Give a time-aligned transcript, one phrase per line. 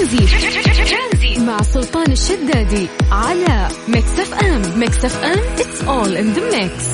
[0.00, 6.58] ترانزيت مع سلطان الشدادي على ميكس اف ام ميكس اف ام it's all in the
[6.58, 6.84] mix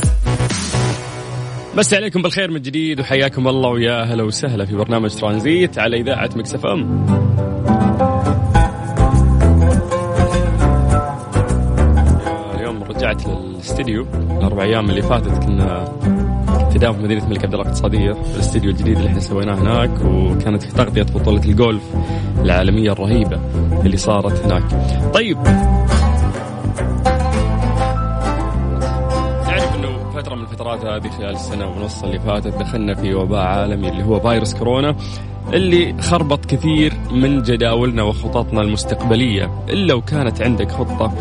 [1.76, 6.30] مس عليكم بالخير من جديد وحياكم الله ويا هلا وسهلا في برنامج ترانزيت على إذاعة
[6.36, 7.06] مكس اف ام
[12.54, 15.84] اليوم رجعت للاستديو الأربع أيام اللي فاتت كنا
[16.78, 20.62] دام في مدينة الملك عبد الله الاقتصادية في الاستديو الجديد اللي إحنا سويناه هناك وكانت
[20.62, 21.82] في تغطية بطولة الجولف
[22.42, 23.40] العالمية الرهيبة
[23.84, 24.62] اللي صارت هناك.
[25.14, 25.38] طيب
[30.14, 34.20] فترة من الفترات هذه خلال السنة ونص اللي فاتت دخلنا في وباء عالمي اللي هو
[34.20, 34.96] فيروس كورونا
[35.52, 41.12] اللي خربط كثير من جداولنا وخططنا المستقبلية إلا وكانت عندك خطة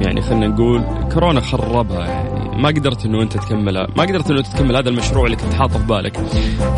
[0.00, 0.82] يعني خلينا نقول
[1.14, 5.36] كورونا خربها يعني ما قدرت إنه أنت تكملها ما قدرت إنه تكمل هذا المشروع اللي
[5.36, 6.16] كنت حاطه في بالك.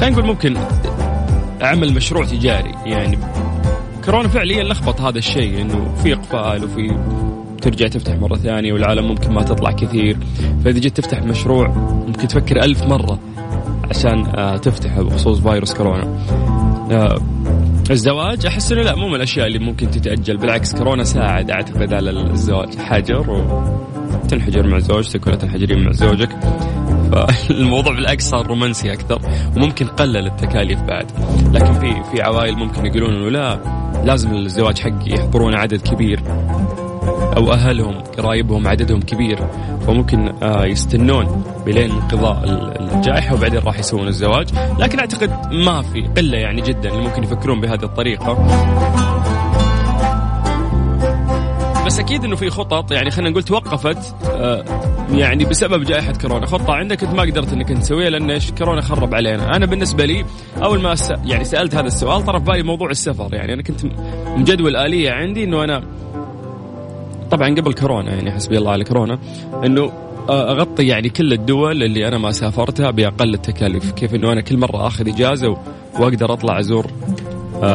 [0.01, 0.57] خلينا نقول ممكن
[1.63, 2.75] اعمل مشروع تجاري.
[2.87, 3.19] يعني
[4.05, 6.97] كورونا فعليا لخبط هذا الشيء إنه في إقفال وفي
[7.63, 10.17] ترجع تفتح مرة ثانية والعالم ممكن ما تطلع كثير.
[10.65, 11.69] فإذا جيت تفتح مشروع
[12.07, 13.19] ممكن تفكر ألف مرة
[13.91, 16.19] عشان آه، تفتحه بخصوص فيروس كورونا.
[16.91, 17.19] آه،
[17.91, 20.37] الزواج أحس إنه لا مو من الأشياء اللي ممكن تتأجل.
[20.37, 22.77] بالعكس كورونا ساعد أعتقد على الزواج.
[22.77, 23.45] حجر
[24.25, 26.29] وتنحجر مع زوجتك ولا تنحجرين مع زوجك.
[27.13, 29.21] فالموضوع بالعكس صار رومانسي أكثر
[29.57, 31.13] وممكن قلل التكاليف بعد.
[31.53, 33.61] لكن في في عوائل ممكن يقولون إنه لا
[34.05, 36.21] لازم الزواج حقي يحضرون عدد كبير
[37.37, 39.39] أو أهلهم قرايبهم عددهم كبير.
[39.87, 42.45] فممكن آه، يستنون بلين انقضاء
[42.95, 44.47] الجائحة وبعدين راح يسوون الزواج.
[44.79, 49.14] لكن أعتقد ما في قلة يعني جدا اللي ممكن يفكرون بهذه الطريقة.
[51.95, 54.65] بس أكيد إنه في خطط يعني خلينا نقول توقفت آه،
[55.13, 56.47] يعني بسبب جائحة كورونا.
[56.47, 59.57] خطة عندك أنت ما قدرت إنك تسويها لأن إيش؟ كورونا خرب علينا.
[59.57, 60.25] أنا بالنسبة لي
[60.63, 61.13] أول ما س...
[61.25, 63.35] يعني سألت هذا السؤال طرف بالي موضوع السفر.
[63.35, 63.81] يعني أنا كنت
[64.37, 65.83] مجدول آلية عندي إنه أنا
[67.31, 69.19] طبعا قبل كورونا يعني حسبي الله على كورونا
[69.65, 69.93] إنه
[70.31, 73.93] أغطي يعني كل الدول اللي أنا ما سافرتها بأقل التكاليف.
[73.93, 75.57] كيف إنه أنا كل مرة آخذ إجازة
[76.01, 77.24] وأقدر أطلع أزور آه،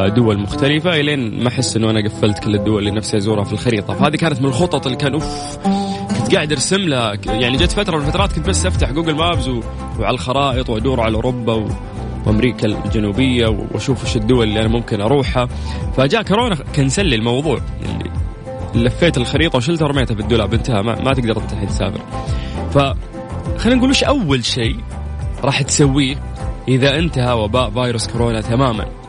[0.08, 3.94] دول مختلفة إلين ما أحس إنه أنا قفلت كل الدول اللي نفسي أزورها في الخريطة.
[3.94, 5.58] فهذه كانت من الخطط اللي كان أوف
[6.18, 7.14] كنت قاعد أرسم لها.
[7.26, 9.60] يعني جت فترة من الفترات كنت بس أفتح جوجل مابز و...
[10.00, 11.68] وعلى الخرائط وأدور على أوروبا و...
[12.26, 15.48] وأمريكا الجنوبية وأشوف وش الدول اللي أنا ممكن أروحها.
[15.96, 17.60] فجاء كورونا كنسل لي الموضوع.
[18.74, 20.82] اللي لفيت الخريطة وشلتها ورميتها في الدولاب انتهى.
[20.82, 22.00] ما, ما تقدر الحين تسافر.
[22.70, 22.78] ف
[23.58, 24.76] خلينا نقول وش أول شيء
[25.44, 26.16] راح تسويه
[26.68, 28.99] إذا انتهى وباء فيروس كورونا تماما؟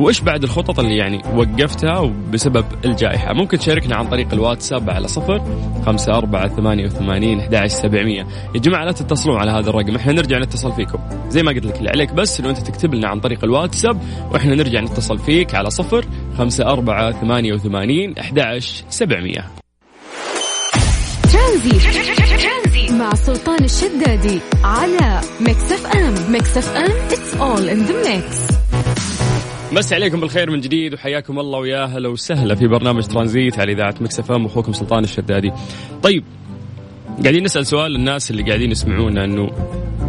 [0.00, 5.42] وإيش بعد الخطط اللي يعني وقفتها بسبب الجائحة؟ ممكن تشاركنا عن طريق الواتساب على صفر
[5.86, 8.26] خمسة أربعة ثمانية وثمانين أحد سبعمية.
[8.54, 10.98] يا جماعة لا تتصلون على هذا الرقم إحنا نرجع نتصل فيكم.
[11.28, 14.02] زي ما قلت لك اللي عليك بس إنه أنت تكتب لنا عن طريق الواتساب
[14.32, 16.04] وإحنا نرجع نتصل فيك على صفر
[16.38, 19.46] خمسة أربعة ثمانية وثمانين أحد سبعمية.
[22.90, 26.32] مع سلطان الشدادي على ميكس أف أم.
[26.32, 28.59] ميكس أف أم it's all in the mix.
[29.72, 33.94] مس عليكم بالخير من جديد وحياكم الله ويا هلا وسهلا في برنامج ترانزيت على إذاعة
[34.00, 35.52] مكس إف إم أخوكم سلطان الشدادي.
[36.02, 36.24] طيب
[37.22, 39.50] قاعدين نسأل سؤال للناس اللي قاعدين يسمعونا إنه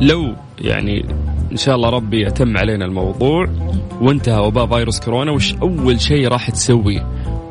[0.01, 1.05] لو يعني
[1.51, 3.49] إن شاء الله ربي يتم علينا الموضوع
[4.01, 7.07] وانتهى وباء فيروس كورونا وش أول شيء راح تسويه؟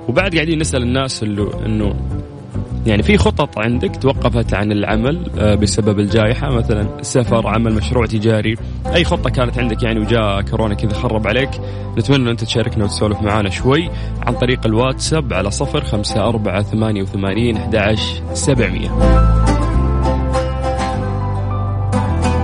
[0.08, 1.94] وبعد قاعدين نسأل الناس إنه
[2.86, 8.56] يعني في خطط عندك توقفت عن العمل آه، بسبب الجائحة مثلا سفر عمل مشروع تجاري
[8.94, 11.50] أي خطة كانت عندك يعني وجاء كورونا كذا خرب عليك
[11.98, 13.90] نتمنى أن أنت تشاركنا وتسولف معنا شوي
[14.26, 17.96] عن طريق الواتساب على صفر خمسة أربعة ثمانية وثمانين أحد
[18.32, 18.88] سبعمية.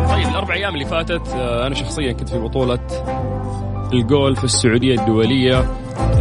[0.09, 2.81] طيب الأربع أيام اللي فاتت آه، أنا شخصيا كنت في بطولة
[3.93, 5.65] الجولف السعودية الدولية.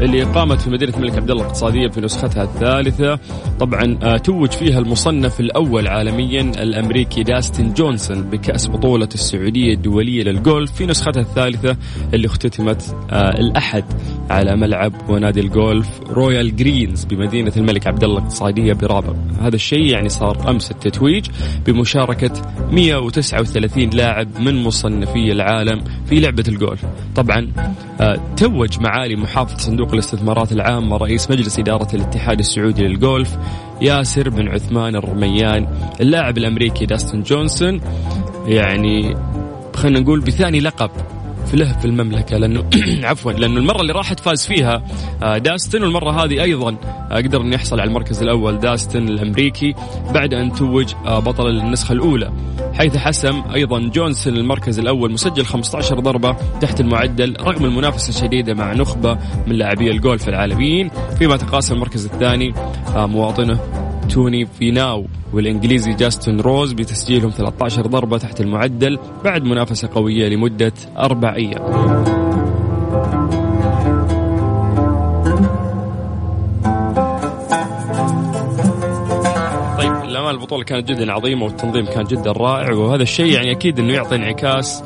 [0.01, 3.19] اللي قامت في مدينة الملك عبد الله الاقتصادية في نسختها الثالثة.
[3.59, 10.71] طبعا آه، توج فيها المصنف الأول عالميا الأمريكي داستن جونسون بكأس بطولة السعودية الدولية للجولف
[10.71, 11.77] في نسختها الثالثة
[12.13, 13.83] اللي اختتمت آه، الأحد
[14.29, 20.09] على ملعب ونادي الجولف رويال جرينز بمدينة الملك عبد الله الاقتصادية برابغ هذا الشيء يعني
[20.09, 21.25] صار أمس التتويج
[21.65, 22.31] بمشاركة
[22.71, 26.85] 139 لاعب من مصنفي العالم في لعبة الجولف.
[27.15, 27.51] طبعا
[28.01, 33.37] آه، توج معالي محافظ صندوق الاستثمارات العامة رئيس مجلس إدارة الاتحاد السعودي للجولف
[33.81, 35.67] ياسر بن عثمان الرميان.
[36.01, 37.81] اللاعب الأمريكي داستن جونسون
[38.47, 39.15] يعني
[39.75, 40.91] خلينا نقول بثاني لقب
[41.55, 42.69] له في المملكة لأنه
[43.07, 44.83] عفوا لأنه المرة اللي راحت فاز فيها
[45.23, 46.77] آه، داستن والمرة هذه أيضا
[47.11, 49.73] آه، قدر أن يحصل على المركز الأول داستن الأمريكي
[50.13, 52.31] بعد أن توج بطل النسخة الأولى.
[52.73, 58.73] حيث حسم أيضا جونز المركز الأول مسجل 15 ضربة تحت المعدل رغم المنافسة الشديدة مع
[58.73, 59.17] نخبة
[59.47, 60.91] من لاعبي الجولف العالميين.
[61.17, 62.53] فيما تقاسم المركز الثاني
[62.95, 70.27] آه، مواطنه توني فيناو والإنجليزي جاستن روز بتسجيلهم 13 ضربة تحت المعدل بعد منافسة قوية
[70.29, 71.95] لمدة أربع أيام.
[80.03, 84.15] الأمال البطولة كانت جدا عظيمة والتنظيم كان جدا رائع وهذا الشيء يعني أكيد إنه يعطي
[84.15, 84.83] انعكاس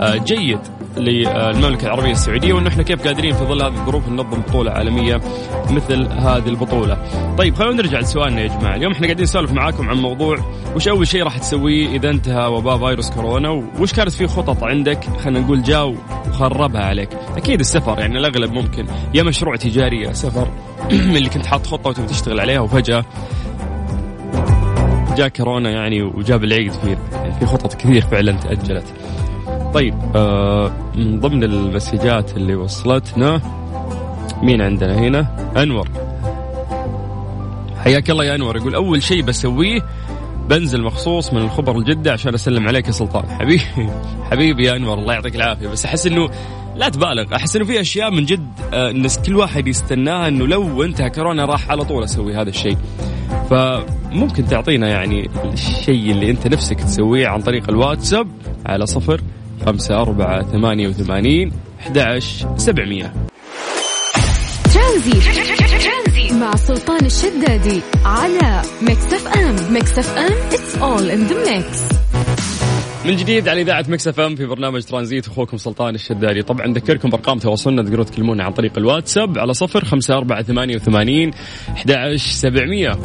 [0.00, 0.58] آه، جيد.
[0.96, 5.20] للمملكة العربية السعودية وانه إحنا كيف قادرين في ظل هذه الظروف ننظم بطولة عالمية
[5.70, 6.98] مثل هذه البطولة.
[7.38, 10.38] طيب خلونا نرجع لسؤالنا يا جماعة، اليوم إحنا قاعدين نسولف معاكم عن موضوع
[10.76, 15.04] وش أول شيء راح تسويه إذا انتهى وباء فيروس كورونا وش كانت في خطط عندك؟
[15.24, 15.94] خلينا نقول جاو
[16.28, 17.08] وخربها عليك.
[17.36, 18.86] أكيد السفر يعني الأغلب ممكن.
[19.14, 20.48] يا مشروع تجاري يا سفر.
[20.90, 23.04] اللي كنت حاط خطة وتبي تشتغل عليها وفجأة
[25.16, 26.72] جاء كورونا يعني وجاب العيد
[27.12, 28.94] يعني في خطط كثير فعلا تأجلت.
[29.74, 33.40] طيب آه من ضمن المسجات اللي وصلتنا
[34.42, 35.88] مين عندنا هنا؟ أنور.
[37.84, 38.56] حياك الله يا أنور.
[38.56, 39.80] يقول أول شيء بسويه
[40.48, 43.24] بنزل مخصوص من الخبر الجدة عشان أسلم عليك يا سلطان.
[43.28, 43.62] حبيبي
[44.30, 45.68] حبيبي يا أنور الله يعطيك العافية.
[45.68, 46.28] بس أحس إنه
[46.76, 47.36] لا تبالغ.
[47.36, 51.44] أحس إنه في أشياء من جد آه، الناس كل واحد يستناها إنه لو انتهى كورونا
[51.44, 52.76] راح على طول أسوي هذا الشيء.
[53.50, 58.28] فممكن تعطينا يعني الشيء اللي أنت نفسك تسويه عن طريق الواتساب
[58.66, 59.20] على صفر
[59.66, 62.18] خمسة أربعة ثمانية وثمانين أحد
[62.56, 63.12] سبعمية.
[64.74, 66.34] ترانزيت.
[66.40, 71.94] مع سلطان الشدادي على ميكس اف ام ميكس اف ام it's all in the mix.
[73.06, 77.10] من جديد على إذاعة مكس اف ام في برنامج ترانزيت أخوكم سلطان الشدادي طبعا نذكركم
[77.10, 81.30] بأرقام تواصلنا تقدرون تكلمونا عن طريق الواتساب على صفر خمسة أربعة ثمانية وثمانين
[81.68, 82.98] أحد سبعمية.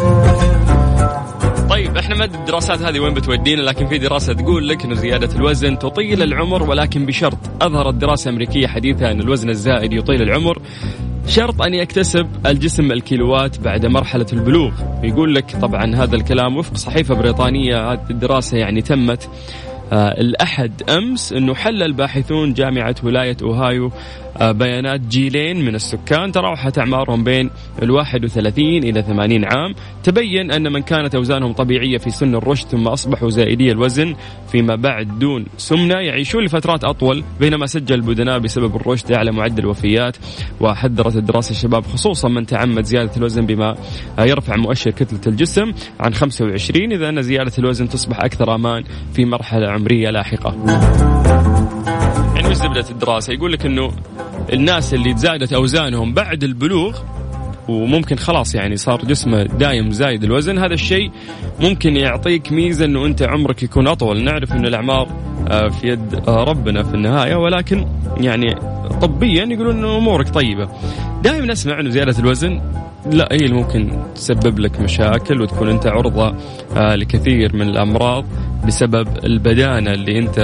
[1.69, 5.79] طيب إحنا ما الدراسات هذه وين بتودينا لكن في دراسة تقول لك إن زيادة الوزن
[5.79, 7.37] تطيل العمر ولكن بشرط.
[7.61, 10.61] أظهرت دراسة أمريكية حديثة أن الوزن الزائد يطيل العمر.
[11.27, 14.71] شرط أن يكتسب الجسم الكيلوات بعد مرحلة البلوغ.
[15.03, 19.29] يقول لك طبعا هذا الكلام وفق صحيفة بريطانية هذه الدراسة يعني تمت.
[19.93, 23.91] الأحد أمس أنه حلل باحثون جامعة ولاية أوهايو
[24.41, 27.49] آه، بيانات جيلين من السكان تراوحت أعمارهم بين
[27.83, 29.75] ال 31 إلى 80 عام.
[30.03, 34.15] تبين أن من كانت أوزانهم طبيعية في سن الرشد ثم أصبحوا زائدي الوزن
[34.51, 35.95] فيما بعد دون سمنة.
[35.95, 40.17] يعيشون لفترات أطول بينما سجل البدناء بسبب الرشد أعلى معدل وفيات
[40.59, 43.75] وحذرت الدراسة الشباب خصوصا من تعمد زيادة الوزن بما
[44.19, 49.67] يرفع مؤشر كتلة الجسم عن 25 إذا أن زيادة الوزن تصبح أكثر أمان في مرحلة
[49.77, 50.55] عمرية لاحقة.
[52.35, 53.91] يعني وش زبدة الدراسة؟ يقول لك أنه
[54.53, 56.97] الناس اللي تزايدت أوزانهم بعد البلوغ
[57.67, 61.11] وممكن خلاص يعني صار جسمه دايم زايد الوزن هذا الشيء
[61.59, 64.23] ممكن يعطيك ميزة إنه أنت عمرك يكون أطول.
[64.23, 65.07] نعرف إن الأعمار
[65.49, 67.85] آه، في يد ربنا في النهاية ولكن
[68.17, 68.55] يعني
[69.01, 70.69] طبيا يقولون إنه أمورك طيبة.
[71.23, 72.61] دائما نسمع إنه زيادة الوزن
[73.11, 76.35] لا هي اللي ممكن تسبب لك مشاكل وتكون أنت عرضة
[76.77, 78.25] آه، لكثير من الأمراض
[78.67, 80.39] بسبب البدانة اللي أنت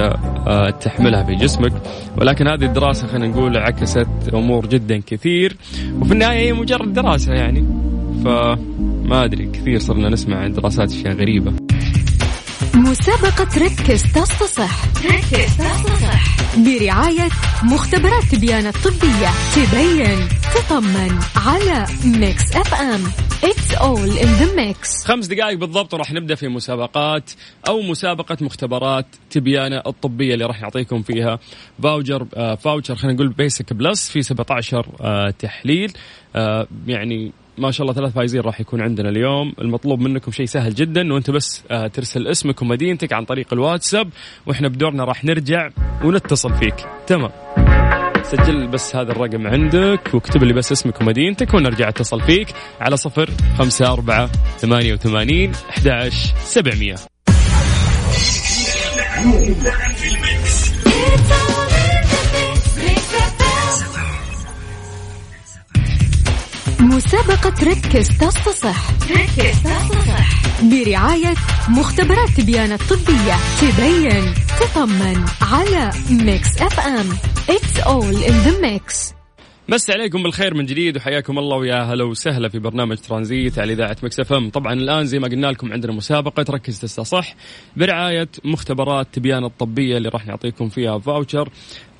[0.46, 1.72] آه، تحملها في جسمك.
[2.18, 5.56] ولكن هذه الدراسة خلينا نقول عكست أمور جدا كثير.
[6.00, 7.64] وفي النهاية هي مجرد دراسة يعني.
[8.24, 11.52] فما أدري كثير صرنا نسمع عن دراسات أشياء غريبة.
[12.74, 17.28] مسابقة ركز تصحصح ركز تصحصح برعاية
[17.62, 19.28] مختبرات تبيان الطبية.
[19.54, 23.00] تبين تطمن على ميكس اف ام
[23.44, 25.04] It's all in the mix.
[25.06, 27.30] خمس دقائق بالضبط وراح نبدأ في مسابقات
[27.68, 31.38] أو مسابقة مختبرات تبيان الطبية اللي راح نعطيكم فيها
[31.82, 35.92] voucher آه voucher خلينا نقول basic plus في 17 آه تحليل.
[36.36, 39.52] آه يعني ما شاء الله ثلاث فايزين راح يكون عندنا اليوم.
[39.58, 44.08] المطلوب منكم شيء سهل جدا وانت بس آه ترسل اسمك ومدينتك عن طريق الواتساب
[44.46, 45.70] وإحنا بدورنا راح نرجع
[46.04, 46.74] ونتصل فيك.
[47.06, 47.30] تمام.
[48.22, 52.48] سجل بس هذا الرقم عندك واكتب لي بس اسمك ومدينتك ونرجع أتصل فيك
[52.80, 54.26] على صفر خمسة أربعة
[54.58, 56.08] ثمانية وثمانين أحد
[56.44, 56.96] سبعمية.
[66.96, 71.34] مسابقة ركز تصحصح ركز تصحصح برعاية
[71.68, 73.34] مختبرات تبيان الطبية.
[73.60, 74.24] تبين
[74.60, 77.08] تطمن على ميكس إف إم.
[77.56, 79.14] It's all in the mix.
[79.68, 83.96] مس عليكم بالخير من جديد وحياكم الله ويا هلا وسهلا في برنامج ترانزيت على إذاعة
[84.02, 87.34] مكس إف إم، طبعا الآن زي ما قلنا لكم عندنا مسابقة ركز تصحصح
[87.76, 91.48] برعاية مختبرات تبيان الطبية اللي راح نعطيكم فيها voucher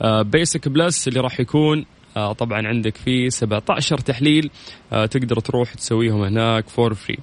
[0.04, 1.84] basic plus اللي راح يكون
[2.14, 4.50] طبعا عندك في 17 تحليل
[4.92, 7.18] آه، تقدر تروح تسويهم هناك for free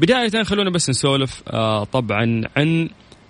[0.00, 2.88] بداية خلونا بس نسولف آه، طبعا عن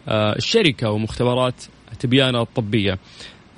[0.08, 1.64] آه، الشركة ومختبرات
[2.00, 2.98] تبيانة الطبية.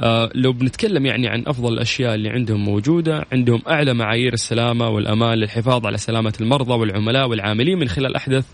[0.01, 5.39] آه لو بنتكلم يعني عن أفضل الأشياء اللي عندهم موجودة، عندهم أعلى معايير السلامة والأمان
[5.39, 8.47] للحفاظ على سلامة المرضى والعملاء والعاملين من خلال أحدث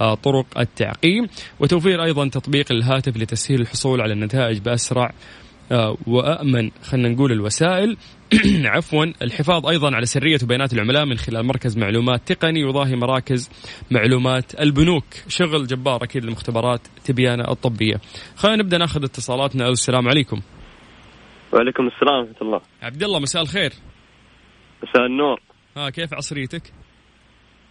[0.00, 1.26] آه طرق التعقيم،
[1.60, 5.12] وتوفير أيضا تطبيق الهاتف لتسهيل الحصول على النتائج بأسرع
[5.72, 7.96] آه وامن خلينا نقول الوسائل.
[8.74, 13.50] عفوا الحفاظ أيضا على سرية وبيانات العملاء من خلال مركز معلومات تقني يضاهي مراكز
[13.90, 15.04] معلومات البنوك.
[15.28, 17.94] شغل جبار أكيد المختبرات تبيانة الطبية.
[18.36, 19.68] خلينا نبدأ ناخذ اتصالاتنا.
[19.68, 20.40] السلام عليكم.
[21.52, 22.60] وعليكم السلام ورحمة الله.
[22.82, 23.72] عبد الله مساء الخير.
[24.82, 25.40] مساء النور.
[25.76, 26.62] ها كيف عصريتك؟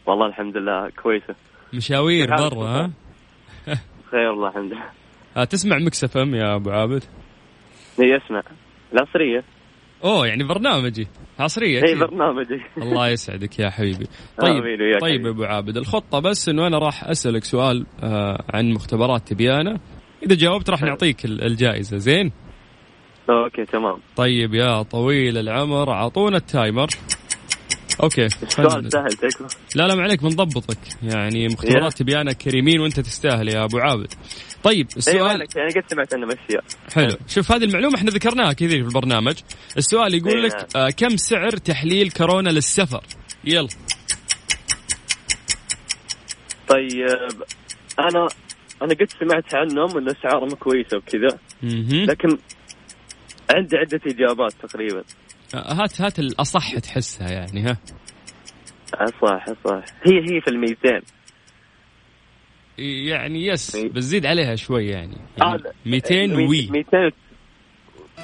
[0.05, 1.35] والله الحمد لله كويسة.
[1.73, 2.91] مشاوير برا ها؟
[4.11, 4.89] خير والله الحمد لله.
[5.37, 7.03] ها تسمع مكس إم يا أبو عابد؟
[7.99, 8.43] هي اسمع
[8.93, 9.43] العصرية.
[10.03, 11.07] أوه يعني برنامجي.
[11.39, 12.61] عصرية هي برنامجي.
[12.77, 14.07] الله يسعدك يا حبيبي.
[14.41, 14.63] طيب
[15.01, 19.79] طيب أبو عابد الخطة بس إنه أنا راح أسألك سؤال آه عن مختبرات تبيانة
[20.23, 21.97] إذا جاوبت راح نعطيك الجائزة.
[21.97, 22.31] زين؟
[23.29, 23.97] OK تمام.
[24.15, 26.87] طيب يا طويل العمر أعطونا ال timer.
[28.03, 28.25] OK.
[28.25, 29.55] السؤال سهل تكفى.
[29.75, 30.77] لا لا ما عليك بنضبطك.
[31.03, 34.13] يعني مختبرات تبيان كريمين وأنت تستاهل يا أبو عابد.
[34.63, 37.17] طيب السؤال يعني قد سمعت عنه اشياء حلو.
[37.27, 39.35] شوف هذه المعلومة إحنا ذكرناها كثير في البرنامج.
[39.77, 40.85] السؤال يقول إيه، لك نعم.
[40.85, 43.03] آه كم سعر تحليل كورونا للسفر؟
[43.45, 43.67] يلا.
[46.67, 47.43] طيب
[47.99, 48.27] أنا
[48.81, 51.39] أنا قد سمعت عنهم إن أسعارهم كويسة وكذا.
[52.05, 52.37] لكن
[53.49, 55.03] عندي عدة إجابات تقريبا.
[55.53, 57.77] هات هات الأصح تحسها يعني ها.
[59.21, 61.01] صح صح هي هي في الميزان.
[62.77, 63.75] يعني يس.
[63.75, 66.69] بتزيد عليها شوي يعني, آه، يعني 200 وي.
[66.71, 67.11] 200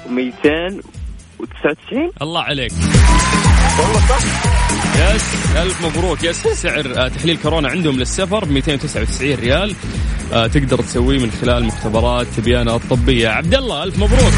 [0.06, 2.72] 299 الله عليك.
[3.80, 4.18] والله صح.
[5.14, 6.24] يس ألف مبروك.
[6.24, 9.74] يس سعر آه، تحليل كورونا عندهم للسفر 299 ريال.
[10.32, 14.32] آه، تقدر تسويه من خلال مختبرات تبيانة الطبية عبد الله ألف مبروك.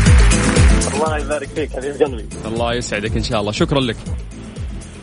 [0.95, 2.25] الله يبارك فيك حبيب قلبي.
[2.47, 3.53] الله يسعدك إن شاء الله.
[3.53, 3.97] شكرا لك.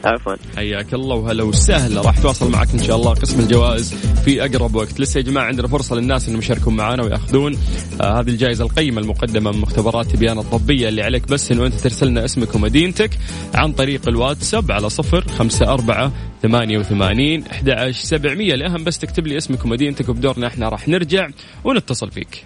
[0.05, 0.35] عفوا.
[0.55, 2.01] حياك الله وهلا وسهلا.
[2.01, 3.93] راح تواصل معك إن شاء الله قسم الجوائز
[4.25, 4.99] في أقرب وقت.
[4.99, 7.57] لسه يا جماعة عندنا فرصة للناس إنهم يشاركون معنا ويأخذون
[8.01, 12.07] آه هذه الجائزة القيمة المقدمة من مختبرات تبيان الطبيه اللي عليك بس إنه أنت ترسل
[12.07, 13.11] لنا اسمك ومدينتك
[13.55, 16.11] عن طريق الواتساب على صفر خمسة أربعة
[16.43, 18.53] ثمانية وثمانين أحد عشر سبعمية.
[18.53, 21.27] الأهم بس تكتب لي اسمك ومدينتك وبدورنا إحنا راح نرجع
[21.63, 22.45] ونتصل فيك.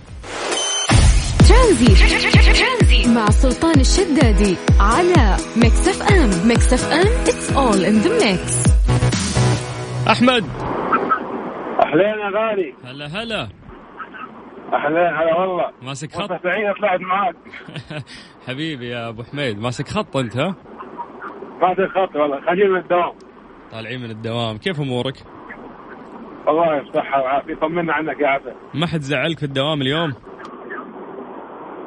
[1.49, 1.85] ترانزيت
[3.07, 8.63] مع سلطان الشدادي على ميكس اف ام ميكس اف ام it's all in the mix
[10.07, 10.43] أحمد.
[11.85, 12.73] أهلين يا غالي.
[12.85, 13.41] هلا هلا.
[14.73, 15.71] أهلين هلا والله.
[15.81, 17.35] ماسك خط؟ سعيدة طلعت معاك.
[18.47, 20.55] حبيبي يا أبو حميد ماسك خط أنت ها؟
[21.61, 23.13] ما في خط والله خليل من الدوام.
[23.71, 24.57] طالعين من الدوام.
[24.57, 25.15] كيف أمورك؟
[26.47, 30.13] الله يصحة وعافية طمنا عنك يا عسل ما حد زعلك في الدوام اليوم؟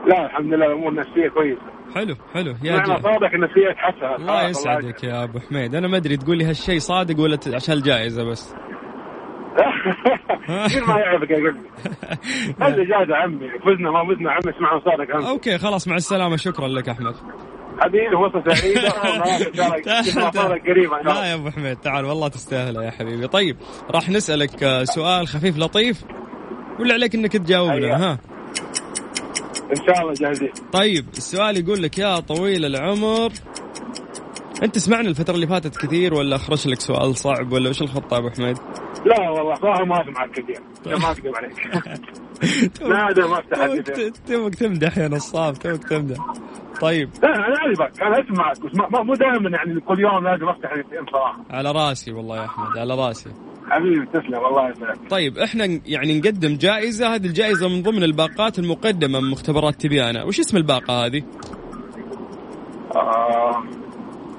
[0.07, 1.61] لا الحمد لله الأمور النفسية كويسة.
[1.95, 3.03] حلو حلو يا معنى جي.
[3.03, 5.75] صادق النفسية تحسن الله يسعدك يا أبو حميد.
[5.75, 8.55] أنا ما أدري تقول لي هالشيء صادق ولا عشان الجائزة بس.
[10.67, 11.61] كثير ما يعرفك يا قلبي.
[12.63, 13.49] هذا جاز عمي.
[13.49, 15.29] فزنا ما فزنا عمي اسمعوا صادق عمي.
[15.29, 16.37] أوكي خلاص مع السلامة.
[16.37, 17.15] شكرا لك أحمد.
[17.81, 18.07] حبيبي
[20.35, 23.27] صادق قريبا لا يا أبو حميد تعال والله تستاهل يا حبيبي.
[23.27, 23.57] طيب
[23.91, 26.05] راح نسألك آه، سؤال خفيف لطيف.
[26.81, 27.97] ولا عليك إنك تجاوبنا أيوة.
[27.97, 28.19] ها؟
[29.71, 30.53] إن شاء الله جاهزين.
[30.73, 33.33] طيب السؤال يقول لك يا طويل العمر
[34.63, 38.19] أنت تسمعنا الفترة اللي فاتت كثير ولا أخرج لك سؤال صعب ولا وش الخطة يا
[38.19, 38.57] أبو حميد؟
[39.07, 40.61] لا والله صراحة ما اسمعك كثير.
[40.87, 41.67] ما اكذب عليك.
[42.91, 46.17] نادر ما أفتح توك تمدح يا نصاب توك تمدح.
[46.81, 47.11] طيب.
[47.23, 51.73] لا أنا اعرفك أنا اسمعك مو دائما يعني كل يوم لازم أفتح الاثنين بصراحه على
[51.73, 53.31] رأسي والله يا أحمد على رأسي.
[53.71, 55.11] حبيبي تسلم الله يسلمك.
[55.11, 57.15] طيب إحنا يعني نقدم جائزة.
[57.15, 61.23] هذه الجائزة من ضمن الباقات المقدمة من مختبرات تبيانه وش اسم الباقة هذه؟
[62.95, 63.63] آه.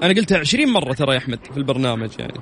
[0.02, 2.40] أنا قلتها 20 مرة ترى يا أحمد في البرنامج يعني.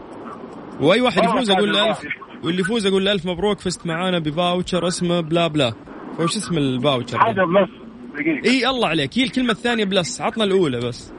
[0.81, 1.99] وأي واحد يفوز أقول له ألف.
[2.45, 5.73] واللي يفوز أقول له ألف مبروك فزت معانا ب voucher اسمه بلا بلا.
[6.19, 7.71] وش اسم ال voucher؟ حاجة plus
[8.14, 8.50] دقيقة.
[8.50, 9.19] إي الله عليك.
[9.19, 11.12] هي الكلمة الثانية plus عطنا الأولى بس.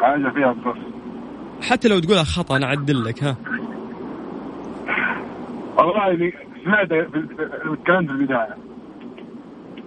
[0.00, 0.78] حاجة فيها plus.
[1.70, 3.36] حتى لو تقولها خطأ أنا أعدل لك ها.
[5.78, 6.32] والله اللي
[6.64, 8.56] سمعت الكلام في البداية.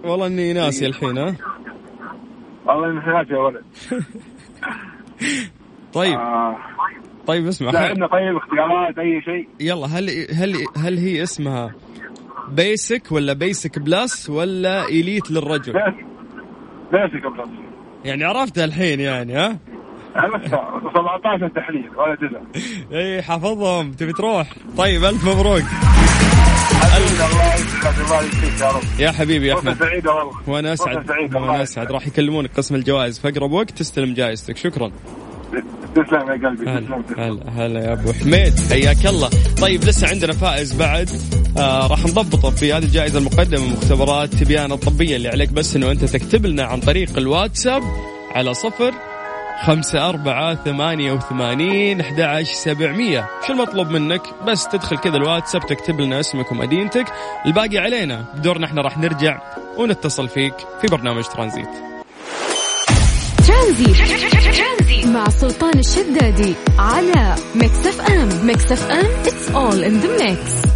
[0.04, 1.36] والله إني ناسي الحين ها؟
[2.66, 3.62] والله إني ناسي يا ولد.
[5.94, 6.14] طيب.
[6.18, 6.56] آه.
[7.26, 7.78] طيب اسمع.
[7.78, 9.48] عندنا طيب اختيارات أي شيء.
[9.60, 11.74] يلا هل هل هل هي اسمها
[12.48, 15.72] basic ولا basic plus ولا elite للرجل؟
[16.92, 17.48] basic plus
[18.04, 19.58] يعني عرفتها الحين يعني ها؟
[20.14, 22.62] 17 تحليل ولا جزء.
[22.92, 23.92] إي حافظهم.
[23.92, 25.62] تبي تروح؟ طيب ألف مبروك.
[28.98, 29.78] يا حبيبي يا أحمد.
[29.78, 31.10] سعيدة والله وأنا أسعد.
[31.34, 31.92] وأنا أسعد.
[31.92, 33.18] راح يكلمونك قسم الجوائز.
[33.18, 34.56] في أقرب وقت تستلم جائزتك.
[34.56, 34.90] شكرا.
[35.94, 36.70] تسلم يا قلبي.
[36.70, 38.54] هلا هلا هلا يا أبو حميد.
[38.70, 39.30] حياك الله.
[39.60, 41.10] طيب لسه عندنا فائز بعد.
[41.58, 45.52] آه راح نضبطه في هذه الجائزة المقدمة من مختبرات تبيان الطبية اللي عليك.
[45.52, 47.82] بس إنه أنت تكتب لنا عن طريق الواتساب
[48.34, 48.92] على صفر
[49.66, 53.28] خمسة أربعة ثمانية وثمانين أحد عشر سبعمية.
[53.46, 57.06] شو المطلوب منك؟ بس تدخل كذا الواتساب تكتب لنا اسمك ومدينتك.
[57.46, 58.24] الباقي علينا.
[58.34, 59.40] بدورنا إحنا راح نرجع
[59.76, 61.68] ونتصل فيك في برنامج ترانزيت.
[63.46, 68.46] ترانزيت مع سلطان الشدادي على ميكس أف أم.
[68.46, 70.68] ميكس أف أم it's all in the mix.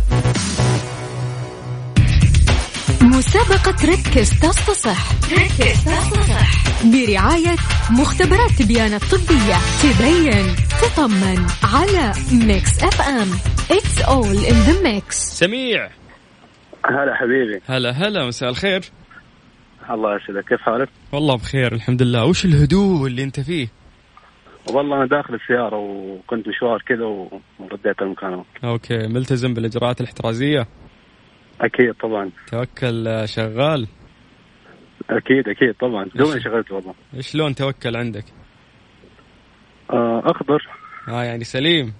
[3.22, 7.56] مسابقة ركز تصفح ركز تصفح برعاية
[8.00, 9.56] مختبرات تبيان الطبية.
[9.82, 10.46] تبين
[10.82, 12.12] تطمن على
[12.46, 13.30] ميكس إف إم.
[13.78, 15.10] It's all in the mix.
[15.10, 15.90] سميع.
[16.86, 17.60] هلا حبيبي.
[17.66, 18.80] هلا هلا مساء الخير.
[19.90, 20.48] الله يسعدك.
[20.48, 22.24] كيف حالك؟ والله بخير الحمد لله.
[22.24, 23.68] وش الهدوء اللي أنت فيه؟
[24.68, 27.04] والله أنا داخل السيارة وكنت مشوار كذا
[27.58, 28.44] ورديت المكان.
[28.64, 30.66] OK ملتزم بالإجراءات الاحترازية؟
[31.62, 32.30] أكيد طبعا.
[32.46, 33.86] توكلنا آه، شغال؟
[35.10, 36.06] أكيد أكيد طبعا.
[36.14, 38.24] دوبني شغلت والله؟ إيش لون توكلنا عندك؟
[39.90, 40.68] آه أخضر.
[41.08, 41.92] آه يعني سليم.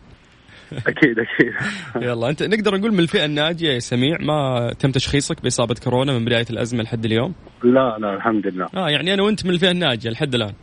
[0.87, 1.53] أكيد أكيد.
[2.09, 6.25] يلا أنت نقدر نقول من الفئة الناجية يا سميع ما تم تشخيصك بإصابة كورونا من
[6.25, 8.67] بداية الأزمة لحد اليوم؟ لا لا الحمد لله.
[8.77, 10.55] آه يعني أنا وأنت من الفئة الناجية لحد الآن.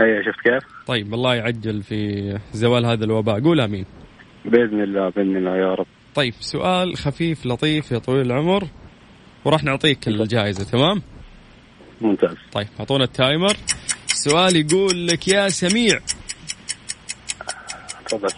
[0.00, 3.40] أي شفت كيف؟ طيب الله يعجل في زوال هذا الوباء.
[3.40, 3.84] قول آمين.
[4.44, 5.86] بإذن الله بإذن الله يا رب.
[6.14, 8.68] طيب سؤال خفيف لطيف يا طويل العمر.
[9.44, 11.02] وراح نعطيك الجائزة تمام؟
[12.00, 12.36] ممتاز.
[12.52, 13.56] طيب أعطونا ال timer.
[14.10, 16.00] السؤال يقول لك يا سميع.
[18.08, 18.28] تفضل.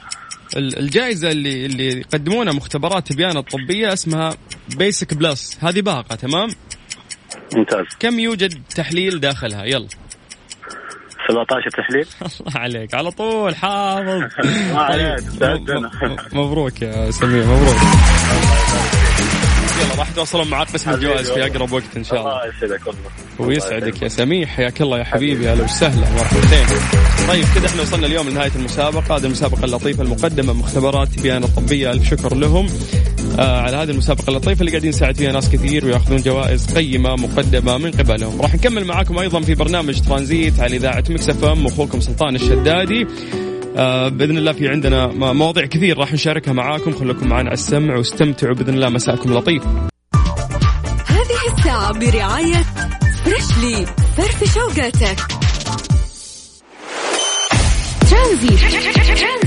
[0.57, 4.37] ال- الجائزة اللي اللي يقدمونها مختبرات تبيان الطبية اسمها
[4.77, 6.49] basic plus هذه باقة تمام؟
[7.57, 7.85] ممتاز.
[8.01, 9.89] كم يوجد تحليل داخلها؟ يلا.
[11.29, 12.07] 17 تحليل
[12.41, 12.95] الله عليك.
[12.95, 14.23] على طول حافظ.
[15.41, 15.89] طيب،
[16.33, 16.83] مبروك.
[16.83, 17.77] يا سميع مبروك.
[19.83, 21.47] يلا راح توصلون معك قسم الجوائز في.
[21.47, 22.33] أقرب وقت إن شاء الله.
[22.45, 23.01] الله يسعدك والله.
[23.39, 24.57] ويسعدك يا سميع.
[24.57, 25.51] حياك الله يا حبيبي.
[25.51, 26.11] أهلا وسهلا.
[26.11, 26.67] مرحبتين.
[27.29, 29.17] طيب كذا إحنا وصلنا اليوم لنهاية المسابقة.
[29.17, 31.91] هذه المسابقة اللطيفة المقدمة من مختبرات تبيان الطبية.
[31.91, 32.67] ألف شكر لهم.
[33.39, 37.91] على هذه المسابقة اللطيفة اللي قاعدين يساعد فيها ناس كثير وياخذون جوائز قيمة مقدمة من
[37.91, 38.41] قبلهم.
[38.41, 43.07] راح نكمل معاكم أيضا في برنامج ترانزيت على إذاعة مكس إف إم واخوكم سلطان الشدادي.
[43.77, 46.93] آه بإذن الله في عندنا مواضيع كثير راح نشاركها معاكم.
[46.93, 48.89] خليكم معنا على السمع واستمتعوا بإذن الله.
[48.89, 49.63] مساءكم لطيف.
[51.07, 52.65] هذه الساعة برعاية
[53.25, 53.87] فريشلي
[54.17, 55.17] فريش لي في شوقاتك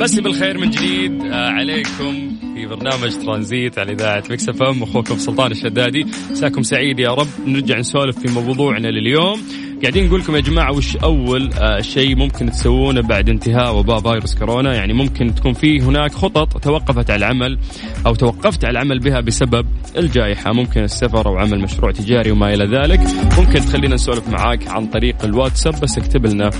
[0.00, 5.18] مسي بالخير من جديد آه، عليكم في برنامج ترانزيت على إذاعة مكس إف إم أخوكم
[5.18, 6.06] سلطان الشدادي.
[6.30, 7.26] مساكم سعيد يا رب.
[7.46, 9.40] نرجع نسولف في موضوعنا لليوم.
[9.82, 14.34] قاعدين نقول لكم يا جماعة وش أول آه، شيء ممكن تسوونه بعد انتهاء وباء فيروس
[14.34, 17.58] كورونا؟ يعني ممكن تكون في هناك خطط توقفت على العمل
[18.06, 20.52] أو توقفت على العمل بها بسبب الجائحة.
[20.52, 23.00] ممكن السفر أو عمل مشروع تجاري وما إلى ذلك.
[23.38, 26.50] ممكن تخلينا نسولف معاك عن طريق الواتساب بس اكتب لنا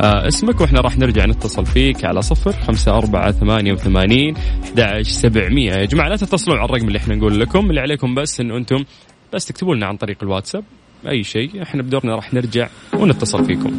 [0.00, 4.34] آه، اسمك وإحنا راح نرجع نتصل فيك على صفر خمسة أربعة ثمانية وثمانين
[4.78, 5.72] أحد سبعمية.
[5.72, 7.70] يا جماعة لا تتصلون على الرقم اللي إحنا نقول لكم.
[7.70, 8.84] اللي عليكم بس انه أنتم
[9.32, 10.64] بس تكتبوا لنا عن طريق الواتساب
[11.08, 11.62] أي شيء.
[11.62, 13.72] إحنا بدورنا راح نرجع ونتصل فيكم.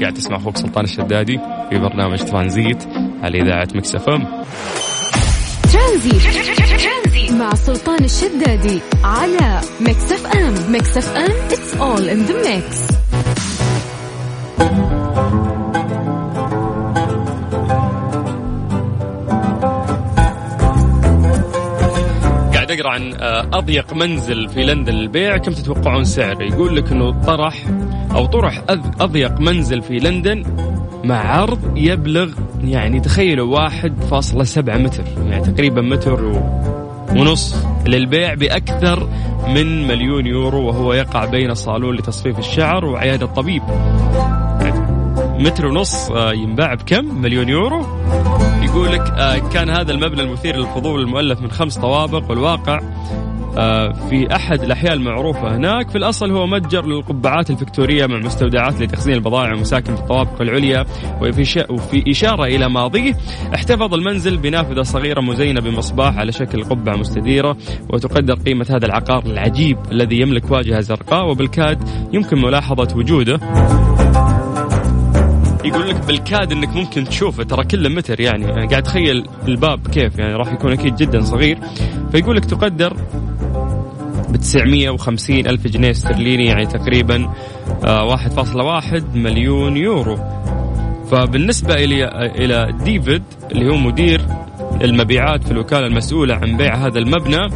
[0.00, 2.84] قاعد تسمع أخوك سلطان الشدادي في برنامج ترانزيت
[3.22, 4.26] على إذاعة مكس إف إم.
[5.72, 10.72] ترانزيت مع سلطان الشدادي على ميكس إف إم.
[10.72, 13.03] ميكس إف إم it's all in the mix.
[22.74, 27.66] اقرا عن آه، أضيق منزل في لندن للبيع كم تتوقعون سعر يقول لك إنه طرح
[28.14, 28.62] أو طرح
[29.00, 30.44] أضيق منزل في لندن
[31.04, 32.32] مع عرض يبلغ
[32.64, 36.42] يعني تخيلوا 1.7 متر يعني تقريبا متر و...
[37.10, 39.08] ونص للبيع بأكثر
[39.48, 43.62] من مليون يورو وهو يقع بين صالون لتصفيف الشعر وعيادة طبيب
[45.38, 47.86] متر ونص آه، ينباع بكم؟ مليون يورو؟
[48.74, 52.80] يقول لك آه، كان هذا المبنى المثير للفضول المؤلف من خمس طوابق والواقع
[53.58, 55.90] آه، في أحد الأحياء المعروفة هناك.
[55.90, 60.84] في الأصل هو متجر للقبعات الفكتورية مع مستودعات لتخزين البضائع ومساكن في الطوابق العليا
[61.22, 63.12] وفي وفي إشارة إلى ماضيه
[63.54, 67.56] احتفظ المنزل بنافذة صغيرة مزينة بمصباح على شكل قبعة مستديرة
[67.90, 73.40] وتقدر قيمة هذا العقار العجيب الذي يملك واجهة زرقاء وبالكاد يمكن ملاحظة وجوده.
[75.64, 80.18] يقول لك بالكاد إنك ممكن تشوفه ترى كله متر يعني, يعني قاعد تخيل الباب كيف
[80.18, 81.58] يعني راح يكون أكيد جدا صغير.
[82.12, 82.96] فيقول لك تقدر
[84.28, 87.32] ب 950 ألف جنيه استرليني يعني تقريبا
[87.82, 90.18] 1.1 آه، مليون يورو.
[91.10, 92.04] فبالنسبة إلى
[92.38, 93.22] إلى ديفيد
[93.52, 94.20] اللي هو مدير
[94.82, 97.48] المبيعات في الوكالة المسؤولة عن بيع هذا المبنى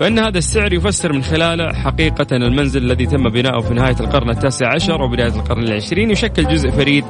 [0.00, 4.74] فإن هذا السعر يفسر من خلاله حقيقة المنزل الذي تم بناؤه في نهاية القرن التاسع
[4.74, 7.04] عشر وبداية القرن العشرين يشكل جزء فريد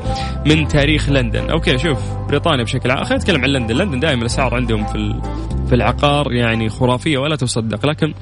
[0.47, 1.51] من تاريخ لندن.
[1.51, 1.99] OK شوف
[2.29, 3.05] بريطانيا بشكل عام.
[3.05, 3.77] خلينا نتكلم عن لندن.
[3.77, 5.21] لندن دائما الأسعار عندهم في
[5.69, 7.87] في العقار يعني خرافية ولا تصدق.
[7.87, 8.15] لكن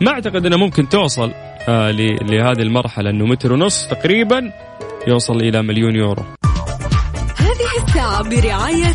[0.00, 1.30] ما أعتقد أنها ممكن توصل
[1.68, 1.90] آه
[2.22, 3.10] لهذه المرحلة.
[3.10, 4.52] أنه متر ونص تقريبا
[5.08, 6.22] يوصل إلى مليون يورو.
[7.36, 8.92] هذه الساعة برعاية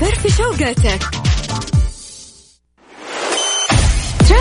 [0.00, 1.21] فرف شوقاتك.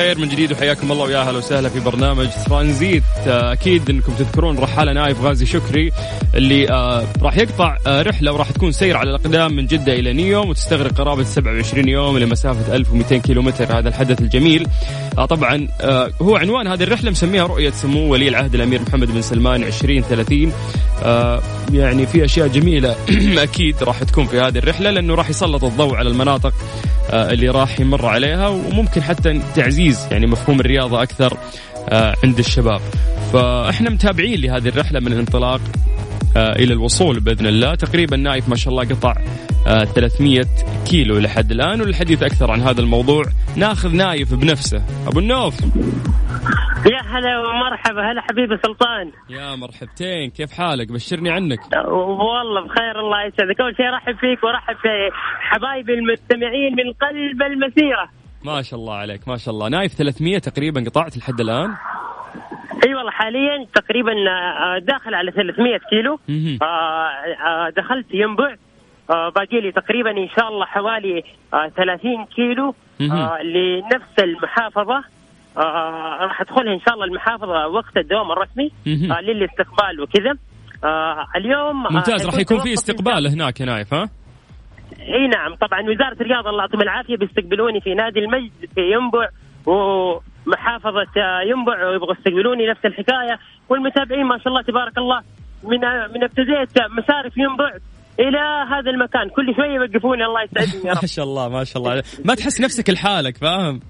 [0.00, 3.02] بالخير من جديد وحياكم الله ويا أهلا وسهلا في برنامج ترانزيت.
[3.26, 5.92] أكيد إنكم تذكرون رحاله نايف غازي شكري
[6.34, 10.48] اللي آه راح يقطع آه رحلة وراح تكون سير على الأقدام من جدة إلى نيوم
[10.48, 13.78] وتستغرق قرابة 27 يوم لمسافة 1200 كيلومتر.
[13.78, 14.66] هذا الحدث الجميل.
[15.18, 19.22] آه طبعا آه هو عنوان هذه الرحلة مسميها رؤية سمو ولي العهد الأمير محمد بن
[19.22, 20.52] سلمان 2030
[21.02, 22.96] آه يعني في أشياء جميلة
[23.42, 26.54] أكيد راح تكون في هذه الرحلة لأنه راح يسلط الضوء على المناطق.
[26.54, 31.36] آه، اللي راح يمر عليها وممكن حتى تعزيز يعني مفهوم الرياضة أكثر
[31.88, 32.80] آه، عند الشباب.
[33.32, 35.60] فإحنا متابعين لهذه الرحلة من الانطلاق.
[35.60, 35.99] آه،
[36.36, 37.74] إلى الوصول بإذن الله.
[37.74, 39.14] تقريبا نايف ما شاء الله قطع
[39.94, 40.44] 300
[40.90, 43.24] كيلو لحد الآن وللحديث أكثر عن هذا الموضوع.
[43.56, 44.82] ناخذ نايف بنفسه.
[45.06, 45.60] أبو النوف.
[46.86, 48.12] يا هلا ومرحبا.
[48.12, 49.12] هلا حبيبي سلطان.
[49.28, 50.30] يا مرحبتين.
[50.30, 51.60] كيف حالك؟ بشرني عنك.
[51.88, 53.60] والله بخير الله يسعدك.
[53.60, 58.08] أول شيء أرحب فيك وأرحب في حبايبي المستمعين من قلب المسيرة.
[58.44, 59.68] ما شاء الله عليك ما شاء الله.
[59.68, 61.74] نايف 300 تقريبا قطعت لحد الآن.
[62.86, 66.18] أي والله حاليا تقريبا آه، داخل على 300 كيلو.
[66.62, 68.54] آه، آه، دخلت ينبع.
[69.08, 71.22] باقي لي تقريبا إن شاء الله حوالي
[71.76, 72.74] 30 كيلو.
[73.42, 75.04] لنفس المحافظة.
[76.26, 78.70] راح أدخلها إن شاء الله المحافظة وقت الدوام الرسمي
[79.22, 80.34] للاستقبال وكذا.
[81.36, 84.08] اليوم ممتاز راح يكون في استقبال هناك نايف ها؟
[85.00, 89.28] إي نعم طبعا وزارة الرياضة الله يعطيهم العافية بيستقبلوني في نادي المجد في ينبع
[89.66, 90.29] ومحافظه
[91.16, 93.38] آه، ينبع ويبغوا يستقبلوني نفس الحكاية.
[93.68, 95.20] والمتابعين ما شاء الله تبارك الله
[95.62, 97.70] من آه، من ابتديت مسارف ينبع
[98.20, 98.38] إلى
[98.72, 99.28] هذا المكان.
[99.28, 100.98] كل شوية يوقفوني الله يسعدني يا رب.
[101.02, 102.02] ما شاء الله ما شاء الله.
[102.24, 103.80] ما تحس نفسك لحالك فاهم؟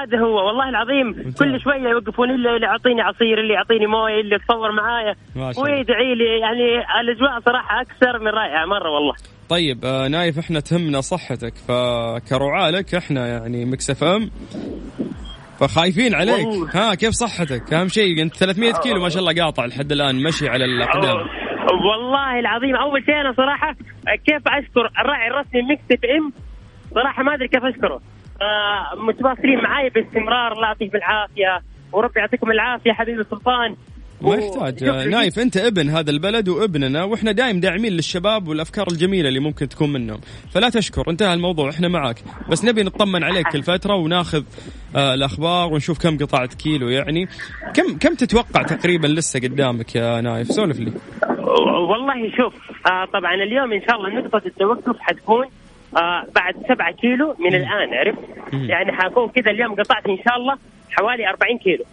[0.00, 1.32] هذا هو والله العظيم.
[1.38, 5.14] كل شوية يوقفون اللي يعطيني عصير اللي يعطيني موية اللي يتصور معايا.
[5.36, 9.14] ويدعي لي يعني الأجواء صراحة أكثر من رائعة مرة والله.
[9.48, 14.30] طيب آه نايف إحنا تهمنا صحتك فكرعاة لك إحنا يعني مكس إف إم.
[15.60, 16.46] فخايفين عليك.
[16.46, 16.70] والله.
[16.74, 20.48] ها كيف صحتك؟ أهم شيء أنت 300 كيلو ما شاء الله قاطع لحد الآن مشي
[20.48, 21.16] على الأقدام.
[21.86, 23.72] والله العظيم أول شيء أنا صراحة
[24.26, 26.32] كيف أشكر الراعي الرسمي مكس إف إم؟
[26.94, 28.00] صراحة ما أدري كيف أشكره.
[28.42, 31.60] آه، متواصلين معي باستمرار الله يعطيهم العافيه
[31.92, 33.76] وربي يعطيكم العافية حبيبي سلطان.
[34.22, 34.84] ما يحتاج.
[34.84, 39.92] نايف أنت ابن هذا البلد وابننا وإحنا دايم داعمين للشباب والأفكار الجميلة اللي ممكن تكون
[39.92, 40.20] منهم.
[40.54, 42.16] فلا تشكر انتهى الموضوع إحنا معك
[42.50, 44.42] بس نبي نطمن عليك كل فتره وناخذ
[44.96, 47.28] آه الأخبار ونشوف كم قطعت كيلو يعني.
[47.74, 50.92] كم كم تتوقع تقريبا لسه قدامك يا نايف؟ سولف لي.
[51.88, 52.54] والله شوف
[52.86, 55.46] آه طبعا اليوم إن شاء الله نقطة التوقف حتكون
[55.96, 58.18] آه بعد سبعة كيلو من الآن عرفت؟
[58.52, 60.56] يعني حكون كذا اليوم قطعت إن شاء الله
[60.90, 61.84] حوالي 40 كيلو.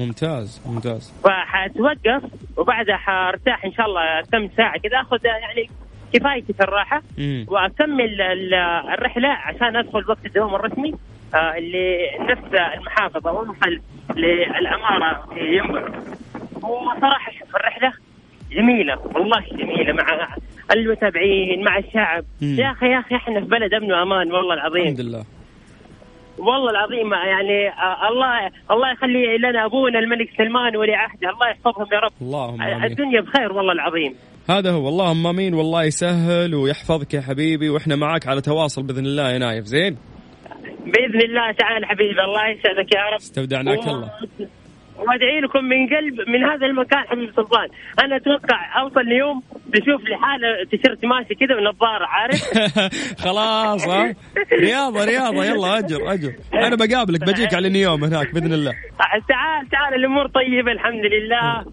[0.00, 1.12] ممتاز ممتاز.
[1.24, 2.22] فحتوقف
[2.56, 5.70] وبعدها حارتاح إن شاء الله كم ساعة كذا آخذ يعني
[6.12, 7.02] كفايتي في الراحة.
[7.48, 8.20] وأكمل
[8.94, 10.94] الرحلة عشان أدخل وقت الدوام الرسمي
[11.34, 13.80] آه لنفس المحافظة واوصل
[14.16, 15.88] للأمارة في ينبع.
[16.56, 17.92] وصراحه شوف الرحلة
[18.50, 20.28] جميلة والله جميلة مع
[20.72, 22.24] المتابعين مع الشعب.
[22.42, 22.56] مم.
[22.58, 24.82] يا أخي يا أخي إحنا في بلد أمن وأمان والله العظيم.
[24.82, 25.24] الحمد لله.
[26.40, 31.30] والله العظيم يعني آه، الله الله يخلي لنا أبونا الملك سلمان ولي عهده.
[31.30, 32.12] الله يحفظهم يا رب.
[32.22, 32.84] اللهم آمين.
[32.84, 34.14] الدنيا بخير والله العظيم.
[34.50, 34.88] هذا هو.
[34.88, 35.54] اللهم آمين.
[35.54, 39.64] والله يسهل ويحفظك يا حبيبي وإحنا معك على تواصل بإذن الله يا نايف.
[39.64, 39.96] زين؟
[40.86, 43.16] بإذن الله تعالى حبيبي الله يسعدك يا رب.
[43.16, 44.10] استودعناك الله.
[45.08, 47.68] وادعي لكم من قلب من هذا المكان حبيبي سلطان
[48.04, 52.42] أنا أتوقع أوصل ليوم بشوف لي حاله تيشيرت ماشي كذا ونظارة عارف؟
[53.24, 54.14] خلاص ها؟
[54.52, 55.44] رياضة رياضة.
[55.44, 56.32] يلا أجر أجر.
[56.54, 58.72] أنا بقابلك بجيك على نيوم هناك بإذن الله.
[59.28, 61.64] تعال تعال الأمور طيبة الحمد لله.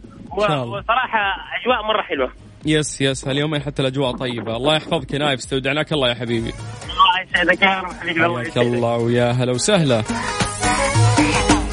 [0.67, 2.31] وصراحة أجواء مرة حلوة.
[2.65, 3.27] yes yes.
[3.27, 4.55] هاليومين حتى الأجواء طيبة.
[4.55, 6.53] الله يحفظك يا نايف استودعناك الله يا حبيبي.
[6.89, 8.25] الله يسعدك يا رب حبيبي.
[8.25, 8.57] الله يسعدك.
[8.57, 10.03] الله ويا هلا وسهلا.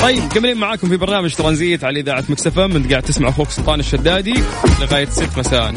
[0.04, 4.34] طيب مكملين معاكم في برنامج ترانزيت على إذاعة Mix FM قاعد تسمع أخوك سلطان الشدادي
[4.80, 5.72] لغاية 6 مساء.